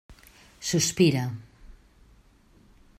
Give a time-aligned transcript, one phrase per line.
[0.69, 1.25] Sospira.